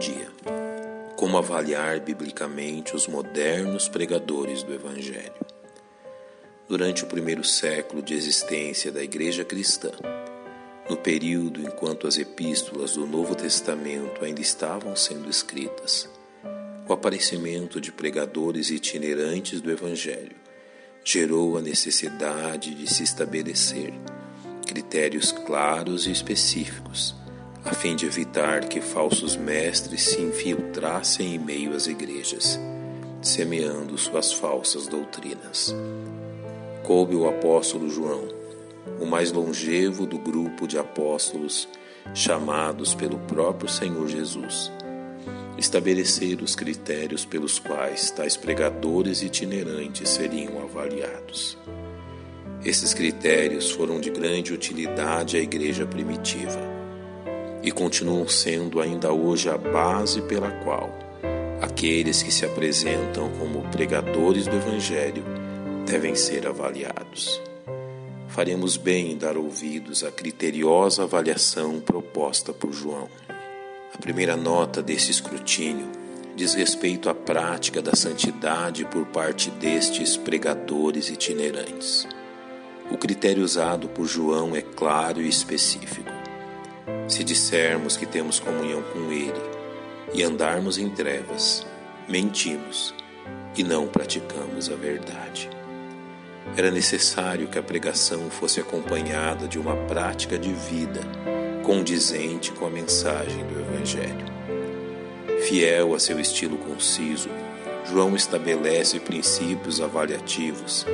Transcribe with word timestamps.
dia. 0.00 0.32
Como 1.14 1.36
avaliar 1.36 2.00
biblicamente 2.00 2.96
os 2.96 3.06
modernos 3.06 3.86
pregadores 3.86 4.62
do 4.62 4.72
Evangelho? 4.72 5.34
Durante 6.66 7.04
o 7.04 7.06
primeiro 7.06 7.44
século 7.44 8.00
de 8.00 8.14
existência 8.14 8.90
da 8.90 9.02
Igreja 9.02 9.44
Cristã, 9.44 9.90
no 10.88 10.96
período 10.96 11.60
enquanto 11.60 12.06
as 12.06 12.16
epístolas 12.16 12.94
do 12.94 13.06
Novo 13.06 13.34
Testamento 13.34 14.24
ainda 14.24 14.40
estavam 14.40 14.96
sendo 14.96 15.28
escritas, 15.28 16.08
o 16.88 16.92
aparecimento 16.94 17.78
de 17.78 17.92
pregadores 17.92 18.70
itinerantes 18.70 19.60
do 19.60 19.70
Evangelho 19.70 20.36
gerou 21.04 21.58
a 21.58 21.60
necessidade 21.60 22.74
de 22.74 22.86
se 22.92 23.02
estabelecer 23.02 23.92
critérios 24.66 25.30
claros 25.30 26.06
e 26.06 26.10
específicos, 26.10 27.14
a 27.64 27.74
fim 27.74 27.94
de 27.94 28.06
evitar 28.06 28.64
que 28.68 28.80
falsos 28.80 29.36
mestres 29.36 30.02
se 30.02 30.20
infiltrassem 30.20 31.34
em 31.34 31.38
meio 31.38 31.74
às 31.74 31.86
igrejas, 31.86 32.58
semeando 33.20 33.98
suas 33.98 34.32
falsas 34.32 34.86
doutrinas. 34.86 35.74
Coube 36.82 37.14
o 37.14 37.28
apóstolo 37.28 37.90
João, 37.90 38.28
o 38.98 39.04
mais 39.04 39.30
longevo 39.30 40.06
do 40.06 40.18
grupo 40.18 40.66
de 40.66 40.78
apóstolos 40.78 41.68
chamados 42.14 42.94
pelo 42.94 43.18
próprio 43.18 43.68
Senhor 43.68 44.08
Jesus, 44.08 44.72
estabelecer 45.58 46.40
os 46.40 46.56
critérios 46.56 47.26
pelos 47.26 47.58
quais 47.58 48.10
tais 48.10 48.38
pregadores 48.38 49.22
itinerantes 49.22 50.08
seriam 50.08 50.62
avaliados. 50.62 51.58
Esses 52.64 52.94
critérios 52.94 53.70
foram 53.70 54.00
de 54.00 54.10
grande 54.10 54.52
utilidade 54.52 55.36
à 55.36 55.40
igreja 55.40 55.86
primitiva 55.86 56.69
e 57.62 57.70
continuam 57.70 58.26
sendo 58.28 58.80
ainda 58.80 59.12
hoje 59.12 59.48
a 59.48 59.58
base 59.58 60.22
pela 60.22 60.50
qual 60.50 61.10
aqueles 61.60 62.22
que 62.22 62.32
se 62.32 62.44
apresentam 62.44 63.30
como 63.38 63.68
pregadores 63.70 64.46
do 64.46 64.56
Evangelho 64.56 65.22
devem 65.86 66.14
ser 66.14 66.46
avaliados. 66.46 67.40
Faremos 68.28 68.76
bem 68.76 69.12
em 69.12 69.18
dar 69.18 69.36
ouvidos 69.36 70.02
à 70.04 70.10
criteriosa 70.10 71.02
avaliação 71.02 71.80
proposta 71.80 72.52
por 72.52 72.72
João. 72.72 73.08
A 73.92 73.98
primeira 73.98 74.36
nota 74.36 74.82
desse 74.82 75.10
escrutínio 75.10 75.88
diz 76.36 76.54
respeito 76.54 77.10
à 77.10 77.14
prática 77.14 77.82
da 77.82 77.94
santidade 77.94 78.84
por 78.86 79.04
parte 79.06 79.50
destes 79.50 80.16
pregadores 80.16 81.10
itinerantes. 81.10 82.06
O 82.90 82.96
critério 82.96 83.44
usado 83.44 83.88
por 83.88 84.06
João 84.06 84.56
é 84.56 84.62
claro 84.62 85.20
e 85.20 85.28
específico. 85.28 86.19
Se 87.10 87.24
dissermos 87.24 87.96
que 87.96 88.06
temos 88.06 88.38
comunhão 88.38 88.84
com 88.92 89.10
Ele 89.10 89.42
e 90.14 90.22
andarmos 90.22 90.78
em 90.78 90.88
trevas, 90.88 91.66
mentimos 92.08 92.94
e 93.56 93.64
não 93.64 93.88
praticamos 93.88 94.70
a 94.70 94.76
verdade. 94.76 95.50
Era 96.56 96.70
necessário 96.70 97.48
que 97.48 97.58
a 97.58 97.62
pregação 97.64 98.30
fosse 98.30 98.60
acompanhada 98.60 99.48
de 99.48 99.58
uma 99.58 99.74
prática 99.88 100.38
de 100.38 100.52
vida 100.52 101.00
condizente 101.64 102.52
com 102.52 102.64
a 102.64 102.70
mensagem 102.70 103.44
do 103.44 103.58
Evangelho. 103.58 104.26
Fiel 105.48 105.96
a 105.96 105.98
seu 105.98 106.20
estilo 106.20 106.58
conciso, 106.58 107.28
João 107.86 108.14
estabelece 108.14 109.00
princípios 109.00 109.80
avaliativos 109.80 110.86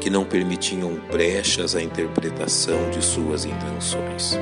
que 0.00 0.08
não 0.08 0.24
permitiam 0.24 0.94
brechas 1.10 1.74
à 1.74 1.82
interpretação 1.82 2.90
de 2.90 3.04
suas 3.04 3.44
intenções. 3.44 4.38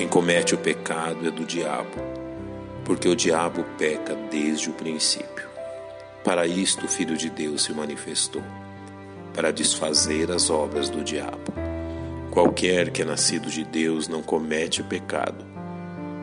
Quem 0.00 0.08
comete 0.08 0.54
o 0.54 0.58
pecado 0.58 1.28
é 1.28 1.30
do 1.30 1.44
diabo, 1.44 1.90
porque 2.86 3.06
o 3.06 3.14
diabo 3.14 3.62
peca 3.76 4.14
desde 4.30 4.70
o 4.70 4.72
princípio. 4.72 5.46
Para 6.24 6.46
isto 6.46 6.86
o 6.86 6.88
Filho 6.88 7.18
de 7.18 7.28
Deus 7.28 7.64
se 7.64 7.74
manifestou, 7.74 8.42
para 9.34 9.52
desfazer 9.52 10.30
as 10.30 10.48
obras 10.48 10.88
do 10.88 11.04
diabo. 11.04 11.52
Qualquer 12.30 12.88
que 12.88 13.02
é 13.02 13.04
nascido 13.04 13.50
de 13.50 13.62
Deus 13.62 14.08
não 14.08 14.22
comete 14.22 14.82
pecado, 14.82 15.44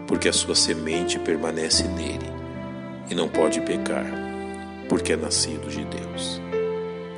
porque 0.07 0.27
a 0.27 0.33
sua 0.33 0.55
semente 0.55 1.19
permanece 1.19 1.83
nele, 1.83 2.31
e 3.11 3.13
não 3.13 3.29
pode 3.29 3.61
pecar, 3.61 4.07
porque 4.89 5.13
é 5.13 5.15
nascido 5.15 5.69
de 5.69 5.85
Deus. 5.85 6.41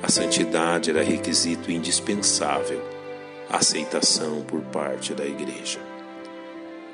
A 0.03 0.09
santidade 0.09 0.89
era 0.89 1.01
requisito 1.01 1.71
indispensável 1.71 2.83
à 3.49 3.59
aceitação 3.59 4.41
por 4.41 4.59
parte 4.59 5.13
da 5.13 5.25
Igreja. 5.25 5.88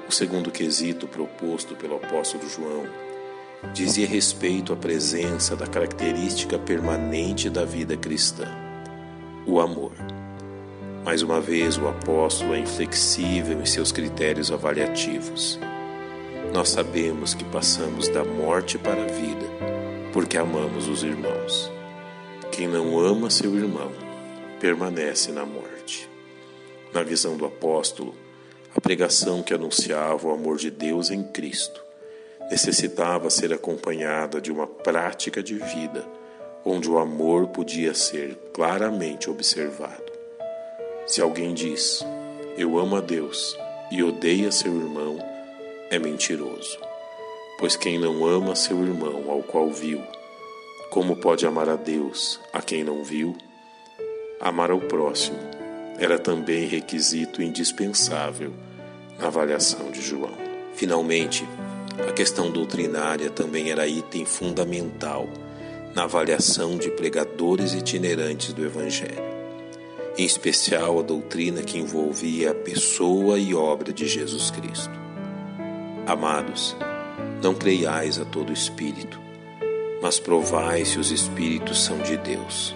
O 0.07 0.11
segundo 0.11 0.51
quesito 0.51 1.07
proposto 1.07 1.75
pelo 1.75 1.95
apóstolo 1.95 2.47
João 2.47 2.85
dizia 3.73 4.05
respeito 4.07 4.71
à 4.71 4.75
presença 4.75 5.55
da 5.55 5.66
característica 5.66 6.59
permanente 6.59 7.49
da 7.49 7.66
vida 7.66 7.97
cristã, 7.97 8.47
o 9.45 9.59
amor. 9.59 9.93
Mais 11.03 11.21
uma 11.21 11.41
vez, 11.41 11.77
o 11.77 11.88
apóstolo 11.88 12.53
é 12.53 12.59
inflexível 12.59 13.59
em 13.59 13.66
seus 13.66 13.91
critérios 13.91 14.51
avaliativos. 14.51 15.59
Nós 16.53 16.69
sabemos 16.69 17.33
que 17.33 17.43
passamos 17.45 18.07
da 18.07 18.23
morte 18.23 18.77
para 18.77 19.01
a 19.01 19.07
vida 19.07 19.45
porque 20.16 20.37
amamos 20.37 20.87
os 20.87 21.03
irmãos. 21.03 21.69
Quem 22.49 22.69
não 22.69 22.97
ama 22.97 23.29
seu 23.29 23.53
irmão 23.53 23.91
permanece 24.61 25.29
na 25.29 25.45
morte. 25.45 26.09
Na 26.93 27.03
visão 27.03 27.35
do 27.35 27.45
apóstolo, 27.45 28.16
a 28.75 28.81
pregação 28.81 29.41
que 29.41 29.53
anunciava 29.53 30.27
o 30.27 30.31
amor 30.31 30.57
de 30.57 30.69
Deus 30.69 31.09
em 31.09 31.23
Cristo 31.23 31.81
necessitava 32.51 33.29
ser 33.29 33.53
acompanhada 33.53 34.41
de 34.41 34.51
uma 34.51 34.67
prática 34.67 35.41
de 35.41 35.55
vida 35.55 36.05
onde 36.65 36.89
o 36.89 36.97
amor 36.97 37.47
podia 37.47 37.93
ser 37.93 38.35
claramente 38.53 39.29
observado. 39.29 40.11
Se 41.07 41.21
alguém 41.21 41.53
diz, 41.53 42.05
Eu 42.57 42.77
amo 42.77 42.97
a 42.97 43.01
Deus 43.01 43.57
e 43.91 44.03
odeia 44.03 44.51
seu 44.51 44.75
irmão, 44.75 45.17
é 45.89 45.97
mentiroso. 45.97 46.77
Pois 47.57 47.77
quem 47.77 47.97
não 47.97 48.25
ama 48.25 48.55
seu 48.55 48.83
irmão 48.83 49.31
ao 49.31 49.41
qual 49.41 49.69
viu, 49.69 50.01
como 50.89 51.15
pode 51.15 51.45
amar 51.47 51.69
a 51.69 51.75
Deus 51.75 52.39
a 52.51 52.61
quem 52.61 52.83
não 52.83 53.03
viu? 53.03 53.37
Amar 54.41 54.69
ao 54.69 54.79
próximo 54.81 55.54
era 55.97 56.19
também 56.19 56.67
requisito 56.67 57.41
indispensável 57.41 58.51
na 59.17 59.28
avaliação 59.28 59.91
de 59.91 60.01
João. 60.01 60.33
Finalmente, 60.73 61.47
a 62.07 62.11
questão 62.11 62.51
doutrinária 62.51 63.29
também 63.29 63.72
era 63.72 63.88
item 63.88 64.25
fundamental 64.25 65.29
na 65.95 66.03
avaliação 66.03 66.78
de 66.78 66.91
pregadores 66.91 67.73
itinerantes 67.73 68.51
do 68.51 68.66
Evangelho, 68.66 69.23
em 70.17 70.25
especial 70.25 71.00
a 71.00 71.01
doutrina 71.01 71.61
que 71.61 71.79
envolvia 71.79 72.51
a 72.51 72.55
pessoa 72.55 73.39
e 73.39 73.55
obra 73.55 73.94
de 73.94 74.05
Jesus 74.05 74.51
Cristo. 74.51 74.91
Amados, 76.05 76.75
não 77.41 77.55
creiais 77.55 78.19
a 78.19 78.25
todo 78.25 78.51
espírito, 78.51 79.19
mas 80.01 80.19
provai 80.19 80.84
se 80.84 81.00
os 81.00 81.11
espíritos 81.11 81.84
são 81.84 81.97
de 82.00 82.17
Deus, 82.17 82.75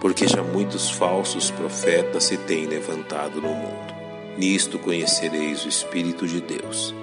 porque 0.00 0.26
já 0.26 0.42
muitos 0.42 0.90
falsos 0.90 1.50
profetas 1.50 2.24
se 2.24 2.36
têm 2.36 2.66
levantado 2.66 3.40
no 3.40 3.48
mundo. 3.48 3.94
Nisto 4.36 4.78
conhecereis 4.78 5.64
o 5.64 5.68
Espírito 5.68 6.26
de 6.26 6.40
Deus. 6.40 6.94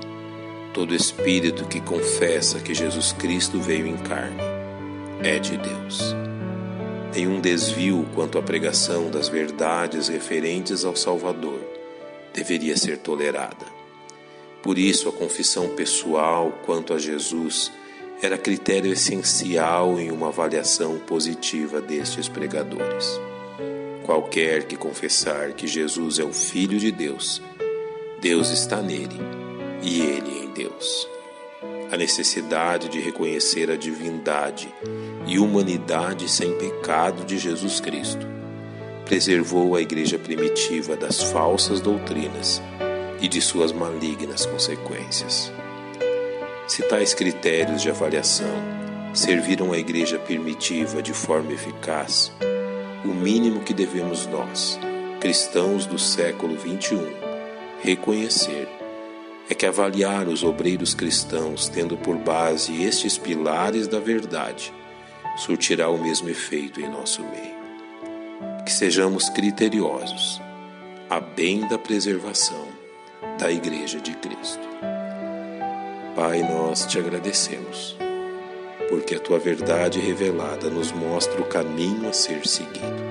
Todo 0.73 0.93
espírito 0.93 1.65
que 1.65 1.79
confessa 1.79 2.59
que 2.59 2.73
Jesus 2.73 3.13
Cristo 3.13 3.59
veio 3.59 3.87
em 3.87 3.97
carne 3.97 4.41
é 5.23 5.39
de 5.39 5.57
Deus. 5.57 6.13
Nenhum 7.13 7.39
desvio 7.39 8.05
quanto 8.13 8.37
à 8.37 8.41
pregação 8.41 9.09
das 9.09 9.29
verdades 9.29 10.09
referentes 10.09 10.83
ao 10.83 10.95
Salvador 10.95 11.61
deveria 12.33 12.75
ser 12.75 12.97
tolerada. 12.97 13.65
Por 14.61 14.77
isso, 14.77 15.07
a 15.07 15.13
confissão 15.13 15.69
pessoal 15.69 16.51
quanto 16.65 16.93
a 16.93 16.99
Jesus 16.99 17.71
era 18.25 18.39
critério 18.39 18.91
essencial 18.91 19.99
em 19.99 20.09
uma 20.09 20.29
avaliação 20.29 20.97
positiva 20.97 21.79
destes 21.79 22.27
pregadores. 22.27 23.21
Qualquer 24.03 24.63
que 24.63 24.75
confessar 24.75 25.53
que 25.53 25.67
Jesus 25.67 26.17
é 26.17 26.23
o 26.23 26.33
Filho 26.33 26.79
de 26.79 26.91
Deus, 26.91 27.39
Deus 28.19 28.49
está 28.49 28.81
nele 28.81 29.19
e 29.83 30.01
ele 30.01 30.39
em 30.43 30.49
Deus. 30.53 31.07
A 31.91 31.97
necessidade 31.97 32.89
de 32.89 32.99
reconhecer 32.99 33.69
a 33.69 33.77
divindade 33.77 34.73
e 35.27 35.37
humanidade 35.37 36.27
sem 36.27 36.57
pecado 36.57 37.25
de 37.25 37.37
Jesus 37.37 37.79
Cristo 37.79 38.25
preservou 39.05 39.75
a 39.75 39.81
igreja 39.81 40.17
primitiva 40.17 40.97
das 40.97 41.21
falsas 41.21 41.79
doutrinas 41.79 42.59
e 43.21 43.27
de 43.27 43.39
suas 43.39 43.71
malignas 43.71 44.47
consequências. 44.47 45.53
Se 46.67 46.81
tais 46.83 47.13
critérios 47.13 47.81
de 47.81 47.89
avaliação 47.89 48.55
serviram 49.13 49.71
a 49.71 49.77
igreja 49.77 50.17
primitiva 50.17 51.01
de 51.01 51.13
forma 51.13 51.53
eficaz, 51.53 52.31
o 53.03 53.09
mínimo 53.09 53.61
que 53.61 53.73
devemos 53.73 54.25
nós, 54.25 54.79
cristãos 55.21 55.85
do 55.85 55.99
século 55.99 56.57
XXI, 56.59 56.97
reconhecer 57.81 58.67
é 59.47 59.53
que 59.53 59.67
avaliar 59.67 60.27
os 60.27 60.43
obreiros 60.43 60.95
cristãos 60.95 61.69
tendo 61.69 61.95
por 61.95 62.17
base 62.17 62.83
estes 62.83 63.15
pilares 63.15 63.87
da 63.87 63.99
verdade 63.99 64.73
surtirá 65.37 65.87
o 65.89 66.01
mesmo 66.01 66.29
efeito 66.29 66.81
em 66.81 66.89
nosso 66.89 67.21
meio. 67.21 67.55
Que 68.65 68.71
sejamos 68.71 69.29
criteriosos, 69.29 70.41
a 71.09 71.19
bem 71.19 71.67
da 71.67 71.77
preservação 71.77 72.67
da 73.37 73.51
Igreja 73.51 73.99
de 73.99 74.15
Cristo. 74.15 74.94
Pai, 76.15 76.41
nós 76.41 76.85
te 76.85 76.97
agradecemos, 76.97 77.97
porque 78.87 79.15
a 79.15 79.19
tua 79.19 79.37
verdade 79.37 79.99
revelada 79.99 80.69
nos 80.69 80.93
mostra 80.93 81.41
o 81.41 81.45
caminho 81.45 82.07
a 82.07 82.13
ser 82.13 82.47
seguido. 82.47 83.03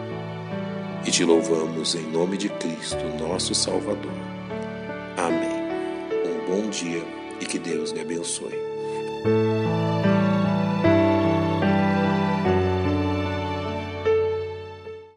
E 1.07 1.11
te 1.11 1.23
louvamos 1.23 1.95
em 1.95 2.11
nome 2.11 2.39
de 2.39 2.49
Cristo, 2.49 3.05
nosso 3.21 3.55
Salvador. 3.55 4.11
Amém. 5.19 5.69
Um 6.25 6.51
bom 6.51 6.71
dia 6.71 7.05
e 7.43 7.45
que 7.45 7.59
Deus 7.59 7.91
lhe 7.91 8.01
abençoe. 8.01 8.59